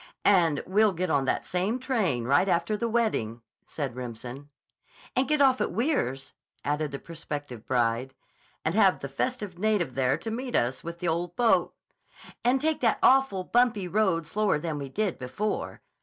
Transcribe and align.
"And 0.25 0.63
we'll 0.65 0.93
get 0.93 1.11
on 1.11 1.25
that 1.25 1.45
same 1.45 1.77
train 1.77 2.23
right 2.23 2.49
after 2.49 2.75
the 2.75 2.89
wedding," 2.89 3.43
said 3.67 3.95
Remsen. 3.95 4.49
"And 5.15 5.27
get 5.27 5.41
off 5.41 5.61
at 5.61 5.71
Weirs," 5.71 6.33
added 6.65 6.89
the 6.89 6.97
prospective 6.97 7.67
bride. 7.67 8.15
"And 8.65 8.73
have 8.73 9.01
the 9.01 9.07
festive 9.07 9.59
native 9.59 9.93
there 9.93 10.17
to 10.17 10.31
meet 10.31 10.55
us 10.55 10.83
with 10.83 11.01
'th' 11.01 11.05
ole 11.07 11.27
boat.'" 11.27 11.75
"And 12.43 12.59
take 12.59 12.79
that 12.79 12.97
awful, 13.03 13.43
bumpy 13.43 13.87
road 13.87 14.25
slower 14.25 14.57
than 14.57 14.79
we 14.79 14.89
did 14.89 15.19
before." 15.19 15.83